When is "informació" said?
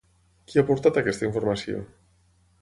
1.29-1.85